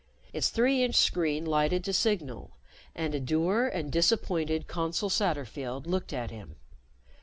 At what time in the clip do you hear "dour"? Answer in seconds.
3.19-3.67